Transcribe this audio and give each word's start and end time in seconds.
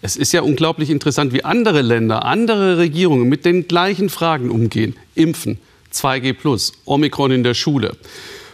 Es 0.00 0.16
ist 0.16 0.32
ja 0.32 0.42
unglaublich 0.42 0.90
interessant, 0.90 1.32
wie 1.32 1.44
andere 1.44 1.82
Länder, 1.82 2.24
andere 2.24 2.78
Regierungen 2.78 3.28
mit 3.28 3.44
den 3.44 3.66
gleichen 3.66 4.08
Fragen 4.08 4.50
umgehen. 4.50 4.94
Impfen, 5.16 5.58
2G, 5.92 6.72
Omikron 6.84 7.32
in 7.32 7.42
der 7.42 7.54
Schule. 7.54 7.96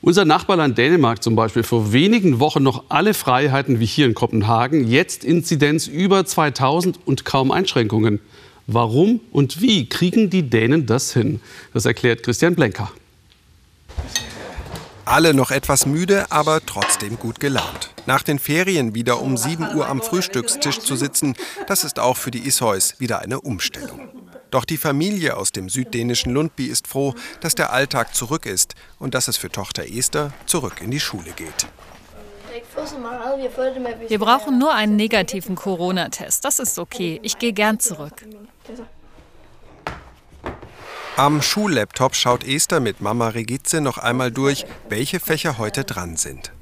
Unser 0.00 0.24
Nachbarland 0.24 0.78
Dänemark 0.78 1.22
zum 1.22 1.36
Beispiel 1.36 1.62
vor 1.62 1.92
wenigen 1.92 2.38
Wochen 2.40 2.62
noch 2.62 2.84
alle 2.88 3.12
Freiheiten 3.12 3.80
wie 3.80 3.86
hier 3.86 4.06
in 4.06 4.14
Kopenhagen, 4.14 4.88
jetzt 4.88 5.24
Inzidenz 5.24 5.88
über 5.88 6.24
2000 6.24 7.00
und 7.04 7.24
kaum 7.24 7.50
Einschränkungen. 7.50 8.20
Warum 8.66 9.20
und 9.30 9.60
wie 9.60 9.88
kriegen 9.88 10.30
die 10.30 10.42
Dänen 10.48 10.86
das 10.86 11.12
hin? 11.12 11.40
Das 11.74 11.84
erklärt 11.84 12.22
Christian 12.22 12.54
Blenker. 12.54 12.90
Alle 15.06 15.34
noch 15.34 15.52
etwas 15.52 15.86
müde, 15.86 16.26
aber 16.30 16.60
trotzdem 16.66 17.16
gut 17.16 17.38
gelaunt. 17.38 17.90
Nach 18.06 18.24
den 18.24 18.40
Ferien 18.40 18.92
wieder 18.92 19.22
um 19.22 19.36
7 19.36 19.76
Uhr 19.76 19.88
am 19.88 20.02
Frühstückstisch 20.02 20.80
zu 20.80 20.96
sitzen, 20.96 21.36
das 21.68 21.84
ist 21.84 22.00
auch 22.00 22.16
für 22.16 22.32
die 22.32 22.44
Isheus 22.44 22.98
wieder 22.98 23.20
eine 23.20 23.40
Umstellung. 23.40 24.08
Doch 24.50 24.64
die 24.64 24.76
Familie 24.76 25.36
aus 25.36 25.52
dem 25.52 25.68
süddänischen 25.68 26.32
Lundby 26.32 26.66
ist 26.66 26.88
froh, 26.88 27.14
dass 27.40 27.54
der 27.54 27.72
Alltag 27.72 28.16
zurück 28.16 28.46
ist 28.46 28.74
und 28.98 29.14
dass 29.14 29.28
es 29.28 29.36
für 29.36 29.48
Tochter 29.48 29.84
Esther 29.88 30.32
zurück 30.44 30.80
in 30.82 30.90
die 30.90 31.00
Schule 31.00 31.30
geht. 31.36 31.68
Wir 34.08 34.18
brauchen 34.18 34.58
nur 34.58 34.74
einen 34.74 34.96
negativen 34.96 35.54
Corona-Test. 35.54 36.44
Das 36.44 36.58
ist 36.58 36.80
okay. 36.80 37.20
Ich 37.22 37.38
gehe 37.38 37.52
gern 37.52 37.78
zurück. 37.78 38.24
Am 41.16 41.40
Schullaptop 41.40 42.14
schaut 42.14 42.46
Esther 42.46 42.78
mit 42.78 43.00
Mama 43.00 43.28
Regitze 43.28 43.80
noch 43.80 43.96
einmal 43.96 44.30
durch, 44.30 44.66
welche 44.90 45.18
Fächer 45.18 45.56
heute 45.56 45.84
dran 45.84 46.16
sind. 46.16 46.52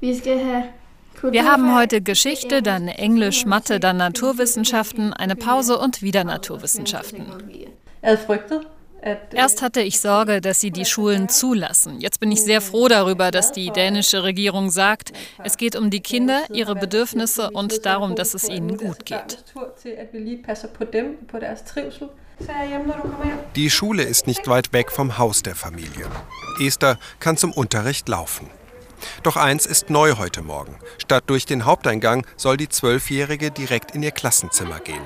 Wir 0.00 1.44
haben 1.44 1.74
heute 1.76 2.00
Geschichte, 2.00 2.62
dann 2.62 2.86
Englisch, 2.86 3.46
Mathe, 3.46 3.80
dann 3.80 3.96
Naturwissenschaften, 3.96 5.12
eine 5.12 5.34
Pause 5.34 5.76
und 5.78 6.02
wieder 6.02 6.22
Naturwissenschaften. 6.22 7.26
Erst 9.32 9.62
hatte 9.62 9.80
ich 9.80 9.98
Sorge, 9.98 10.40
dass 10.40 10.60
sie 10.60 10.70
die 10.70 10.84
Schulen 10.84 11.28
zulassen. 11.28 12.00
Jetzt 12.00 12.20
bin 12.20 12.30
ich 12.30 12.42
sehr 12.42 12.60
froh 12.60 12.86
darüber, 12.86 13.32
dass 13.32 13.50
die 13.50 13.70
dänische 13.70 14.22
Regierung 14.22 14.70
sagt, 14.70 15.12
es 15.42 15.56
geht 15.56 15.74
um 15.74 15.90
die 15.90 16.00
Kinder, 16.00 16.42
ihre 16.52 16.76
Bedürfnisse 16.76 17.50
und 17.50 17.84
darum, 17.84 18.14
dass 18.14 18.34
es 18.34 18.48
ihnen 18.48 18.76
gut 18.76 19.04
geht. 19.04 19.42
Die 23.54 23.70
Schule 23.70 24.02
ist 24.02 24.26
nicht 24.26 24.48
weit 24.48 24.72
weg 24.72 24.92
vom 24.92 25.18
Haus 25.18 25.42
der 25.42 25.54
Familie. 25.54 26.06
Esther 26.60 26.98
kann 27.18 27.36
zum 27.36 27.52
Unterricht 27.52 28.08
laufen. 28.08 28.50
Doch 29.22 29.36
eins 29.36 29.66
ist 29.66 29.90
neu 29.90 30.16
heute 30.16 30.42
Morgen. 30.42 30.76
Statt 30.98 31.24
durch 31.26 31.46
den 31.46 31.64
Haupteingang 31.64 32.26
soll 32.36 32.56
die 32.56 32.68
Zwölfjährige 32.68 33.50
direkt 33.50 33.92
in 33.92 34.02
ihr 34.02 34.10
Klassenzimmer 34.10 34.80
gehen. 34.80 35.04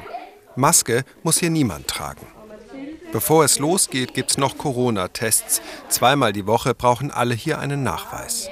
Maske 0.57 1.05
muss 1.23 1.39
hier 1.39 1.51
niemand 1.51 1.89
tragen. 1.89 2.27
Bevor 3.13 3.45
es 3.45 3.59
losgeht, 3.59 4.15
gibt 4.15 4.31
es 4.31 4.39
noch 4.39 4.57
Corona-Tests. 4.57 5.63
Zweimal 5.89 6.33
die 6.33 6.47
Woche 6.47 6.75
brauchen 6.75 7.11
alle 7.11 7.35
hier 7.35 7.59
einen 7.59 7.83
Nachweis. 7.83 8.49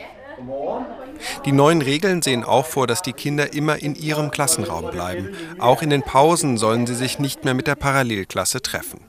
Die 1.44 1.52
neuen 1.52 1.83
Regeln 1.83 2.22
sehen 2.22 2.44
auch 2.44 2.66
vor, 2.66 2.86
dass 2.86 3.02
die 3.02 3.12
Kinder 3.12 3.52
immer 3.52 3.83
in 3.83 3.94
ihrem 3.94 4.30
Klassenraum 4.30 4.91
bleiben. 4.91 5.30
Auch 5.58 5.83
in 5.83 5.91
den 5.91 6.02
Pausen 6.02 6.58
sollen 6.58 6.86
sie 6.86 6.94
sich 6.94 7.19
nicht 7.19 7.44
mehr 7.44 7.55
mit 7.55 7.66
der 7.66 7.74
Parallelklasse 7.74 8.62
treffen. 8.62 9.00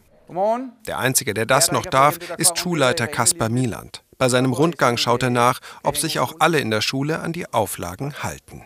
Der 0.87 0.99
Einzige, 0.99 1.33
der 1.33 1.45
das 1.45 1.71
noch 1.71 1.85
darf, 1.85 2.19
ist 2.37 2.59
Schulleiter 2.59 3.07
Kaspar 3.07 3.49
Mieland. 3.49 4.03
Bei 4.17 4.29
seinem 4.29 4.53
Rundgang 4.53 4.97
schaut 4.97 5.23
er 5.23 5.29
nach, 5.29 5.59
ob 5.81 5.97
sich 5.97 6.19
auch 6.19 6.33
alle 6.39 6.59
in 6.59 6.69
der 6.69 6.81
Schule 6.81 7.19
an 7.19 7.33
die 7.33 7.51
Auflagen 7.51 8.21
halten. 8.21 8.63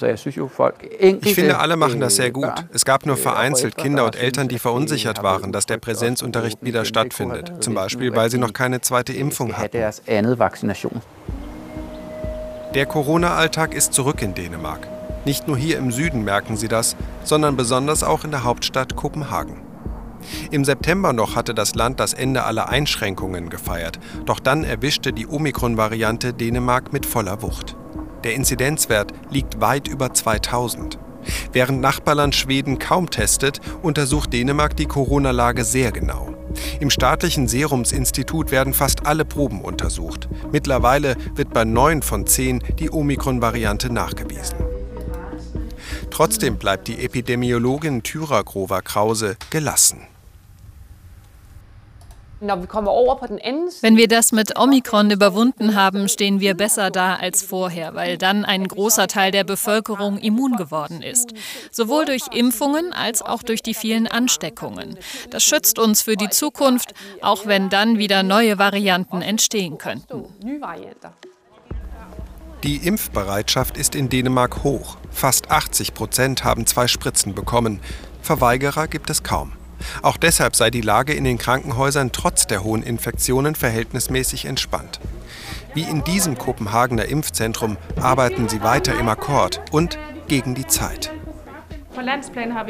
Ich 0.00 1.34
finde, 1.34 1.58
alle 1.58 1.76
machen 1.76 2.00
das 2.00 2.16
sehr 2.16 2.32
gut. 2.32 2.52
Es 2.72 2.84
gab 2.84 3.06
nur 3.06 3.16
vereinzelt 3.16 3.76
Kinder 3.76 4.04
und 4.04 4.16
Eltern, 4.16 4.48
die 4.48 4.58
verunsichert 4.58 5.22
waren, 5.22 5.52
dass 5.52 5.66
der 5.66 5.76
Präsenzunterricht 5.78 6.58
wieder 6.62 6.84
stattfindet. 6.84 7.62
Zum 7.62 7.74
Beispiel, 7.74 8.14
weil 8.16 8.30
sie 8.30 8.38
noch 8.38 8.52
keine 8.52 8.80
zweite 8.80 9.12
Impfung 9.12 9.56
hatten. 9.56 9.78
Der 12.74 12.86
Corona-Alltag 12.86 13.72
ist 13.72 13.92
zurück 13.92 14.20
in 14.20 14.34
Dänemark. 14.34 14.88
Nicht 15.24 15.46
nur 15.46 15.56
hier 15.56 15.78
im 15.78 15.92
Süden 15.92 16.24
merken 16.24 16.56
sie 16.56 16.66
das, 16.66 16.96
sondern 17.22 17.56
besonders 17.56 18.02
auch 18.02 18.24
in 18.24 18.32
der 18.32 18.42
Hauptstadt 18.42 18.96
Kopenhagen. 18.96 19.62
Im 20.50 20.64
September 20.64 21.12
noch 21.12 21.36
hatte 21.36 21.54
das 21.54 21.76
Land 21.76 22.00
das 22.00 22.14
Ende 22.14 22.42
aller 22.42 22.68
Einschränkungen 22.68 23.48
gefeiert, 23.48 24.00
doch 24.26 24.40
dann 24.40 24.64
erwischte 24.64 25.12
die 25.12 25.28
Omikron-Variante 25.28 26.34
Dänemark 26.34 26.92
mit 26.92 27.06
voller 27.06 27.42
Wucht. 27.42 27.76
Der 28.24 28.34
Inzidenzwert 28.34 29.12
liegt 29.30 29.60
weit 29.60 29.86
über 29.86 30.12
2000. 30.12 30.98
Während 31.52 31.80
Nachbarland 31.80 32.34
Schweden 32.34 32.80
kaum 32.80 33.08
testet, 33.08 33.60
untersucht 33.82 34.32
Dänemark 34.32 34.76
die 34.76 34.86
Corona-Lage 34.86 35.62
sehr 35.62 35.92
genau. 35.92 36.34
Im 36.80 36.90
staatlichen 36.90 37.48
Serumsinstitut 37.48 38.50
werden 38.50 38.74
fast 38.74 39.06
alle 39.06 39.24
Proben 39.24 39.60
untersucht. 39.60 40.28
Mittlerweile 40.52 41.16
wird 41.34 41.52
bei 41.52 41.64
neun 41.64 42.02
von 42.02 42.26
zehn 42.26 42.62
die 42.78 42.90
Omikron-Variante 42.90 43.92
nachgewiesen. 43.92 44.56
Trotzdem 46.10 46.58
bleibt 46.58 46.88
die 46.88 47.04
Epidemiologin 47.04 48.02
Thyra 48.02 48.42
Grover-Krause 48.42 49.36
gelassen. 49.50 50.06
Wenn 53.80 53.96
wir 53.96 54.08
das 54.08 54.32
mit 54.32 54.58
Omikron 54.58 55.10
überwunden 55.10 55.74
haben, 55.74 56.08
stehen 56.08 56.40
wir 56.40 56.54
besser 56.54 56.90
da 56.90 57.16
als 57.16 57.42
vorher, 57.42 57.94
weil 57.94 58.18
dann 58.18 58.44
ein 58.44 58.66
großer 58.66 59.06
Teil 59.06 59.30
der 59.30 59.44
Bevölkerung 59.44 60.18
immun 60.18 60.56
geworden 60.56 61.02
ist. 61.02 61.32
Sowohl 61.70 62.04
durch 62.04 62.22
Impfungen 62.32 62.92
als 62.92 63.22
auch 63.22 63.42
durch 63.42 63.62
die 63.62 63.74
vielen 63.74 64.06
Ansteckungen. 64.06 64.98
Das 65.30 65.42
schützt 65.42 65.78
uns 65.78 66.02
für 66.02 66.16
die 66.16 66.28
Zukunft, 66.28 66.94
auch 67.22 67.46
wenn 67.46 67.70
dann 67.70 67.98
wieder 67.98 68.22
neue 68.22 68.58
Varianten 68.58 69.22
entstehen 69.22 69.78
könnten. 69.78 70.24
Die 72.62 72.76
Impfbereitschaft 72.76 73.76
ist 73.76 73.94
in 73.94 74.08
Dänemark 74.08 74.64
hoch. 74.64 74.96
Fast 75.10 75.50
80 75.50 75.92
Prozent 75.92 76.44
haben 76.44 76.66
zwei 76.66 76.88
Spritzen 76.88 77.34
bekommen. 77.34 77.80
Verweigerer 78.22 78.88
gibt 78.88 79.10
es 79.10 79.22
kaum. 79.22 79.52
Auch 80.02 80.16
deshalb 80.16 80.56
sei 80.56 80.70
die 80.70 80.80
Lage 80.80 81.14
in 81.14 81.24
den 81.24 81.38
Krankenhäusern 81.38 82.12
trotz 82.12 82.46
der 82.46 82.64
hohen 82.64 82.82
Infektionen 82.82 83.54
verhältnismäßig 83.54 84.44
entspannt. 84.46 85.00
Wie 85.74 85.82
in 85.82 86.04
diesem 86.04 86.38
Kopenhagener 86.38 87.06
Impfzentrum 87.06 87.76
arbeiten 88.00 88.48
sie 88.48 88.62
weiter 88.62 88.98
im 88.98 89.08
Akkord 89.08 89.60
und 89.72 89.98
gegen 90.28 90.54
die 90.54 90.66
Zeit. 90.66 91.12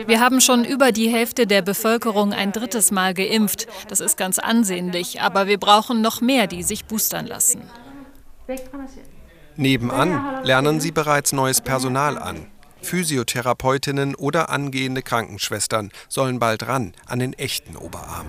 Wir 0.06 0.20
haben 0.20 0.40
schon 0.40 0.64
über 0.64 0.92
die 0.92 1.08
Hälfte 1.08 1.46
der 1.46 1.62
Bevölkerung 1.62 2.32
ein 2.32 2.52
drittes 2.52 2.90
Mal 2.90 3.14
geimpft. 3.14 3.66
Das 3.88 4.00
ist 4.00 4.16
ganz 4.16 4.38
ansehnlich, 4.38 5.20
aber 5.22 5.46
wir 5.46 5.58
brauchen 5.58 6.02
noch 6.02 6.20
mehr, 6.20 6.46
die 6.46 6.62
sich 6.62 6.84
boostern 6.84 7.26
lassen. 7.26 7.62
Nebenan 9.56 10.44
lernen 10.44 10.80
sie 10.80 10.90
bereits 10.90 11.32
neues 11.32 11.60
Personal 11.60 12.18
an. 12.18 12.46
Physiotherapeutinnen 12.84 14.14
oder 14.14 14.50
angehende 14.50 15.02
Krankenschwestern 15.02 15.90
sollen 16.08 16.38
bald 16.38 16.68
ran 16.68 16.92
an 17.06 17.18
den 17.18 17.32
echten 17.32 17.76
Oberarm. 17.76 18.28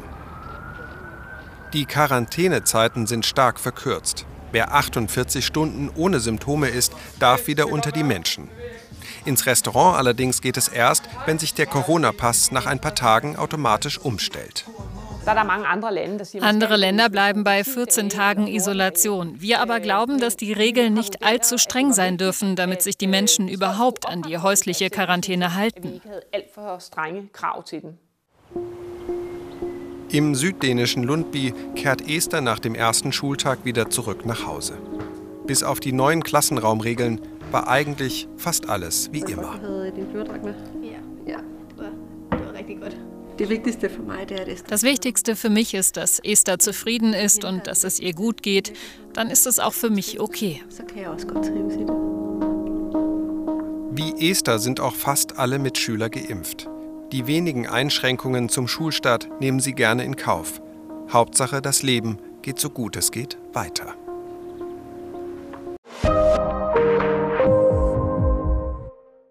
Die 1.73 1.85
Quarantänezeiten 1.85 3.05
sind 3.05 3.25
stark 3.25 3.59
verkürzt. 3.59 4.25
Wer 4.51 4.73
48 4.73 5.45
Stunden 5.45 5.91
ohne 5.94 6.19
Symptome 6.19 6.69
ist, 6.69 6.94
darf 7.19 7.47
wieder 7.47 7.67
unter 7.67 7.91
die 7.91 8.03
Menschen. 8.03 8.47
Ins 9.25 9.45
Restaurant 9.45 9.97
allerdings 9.97 10.41
geht 10.41 10.55
es 10.55 10.67
erst, 10.67 11.03
wenn 11.25 11.39
sich 11.39 11.53
der 11.53 11.65
Corona-Pass 11.65 12.51
nach 12.51 12.65
ein 12.65 12.79
paar 12.79 12.95
Tagen 12.95 13.35
automatisch 13.35 13.97
umstellt. 13.97 14.65
Andere 16.41 16.75
Länder 16.78 17.09
bleiben 17.09 17.44
bei 17.44 17.63
14 17.63 18.09
Tagen 18.09 18.47
Isolation. 18.47 19.41
Wir 19.41 19.59
aber 19.59 19.80
glauben, 19.80 20.19
dass 20.19 20.38
die 20.38 20.53
Regeln 20.53 20.94
nicht 20.94 21.24
allzu 21.24 21.58
streng 21.58 21.94
sein 21.94 22.18
dürfen, 22.18 22.56
damit 22.56 22.84
sich 22.84 22.97
die 22.97 23.08
Menschen 23.08 23.47
überhaupt 23.47 24.08
an 24.08 24.22
die 24.22 24.38
häusliche 24.38 24.90
Quarantäne 24.90 25.56
halten. 25.56 26.02
Im 30.12 30.36
süddänischen 30.36 31.04
Lundby 31.04 31.54
kehrt 31.75 32.07
Esther 32.07 32.42
nach 32.42 32.60
dem 32.60 32.75
ersten 32.75 33.12
Schultag 33.12 33.66
wieder 33.66 33.89
zurück 33.89 34.25
nach 34.25 34.45
Hause. 34.45 34.78
Bis 35.48 35.63
auf 35.63 35.80
die 35.80 35.92
neuen 35.92 36.24
Klassenraumregeln 36.24 37.19
war 37.51 37.68
eigentlich 37.68 38.28
fast 38.38 38.69
alles 38.69 39.12
wie 39.12 39.21
immer. 39.21 39.60
Ja, 41.25 41.39
das 42.30 42.39
war 42.42 42.54
richtig 42.54 42.80
gut. 42.81 42.95
Das 43.37 44.83
Wichtigste 44.83 45.35
für 45.35 45.49
mich 45.49 45.73
ist, 45.73 45.97
dass 45.97 46.19
Esther 46.19 46.59
zufrieden 46.59 47.13
ist 47.13 47.43
und 47.43 47.67
dass 47.67 47.83
es 47.83 47.99
ihr 47.99 48.13
gut 48.13 48.41
geht. 48.41 48.73
Dann 49.13 49.29
ist 49.29 49.45
es 49.45 49.59
auch 49.59 49.73
für 49.73 49.89
mich 49.89 50.19
okay. 50.19 50.61
Wie 53.91 54.29
Esther 54.29 54.59
sind 54.59 54.79
auch 54.79 54.95
fast 54.95 55.37
alle 55.37 55.59
Mitschüler 55.59 56.09
geimpft. 56.09 56.69
Die 57.11 57.27
wenigen 57.27 57.67
Einschränkungen 57.67 58.49
zum 58.49 58.67
Schulstart 58.67 59.29
nehmen 59.39 59.59
sie 59.59 59.73
gerne 59.73 60.03
in 60.03 60.15
Kauf. 60.15 60.61
Hauptsache, 61.11 61.61
das 61.61 61.83
Leben 61.83 62.17
geht 62.41 62.59
so 62.59 62.69
gut 62.69 62.95
es 62.95 63.11
geht 63.11 63.37
weiter. 63.53 63.95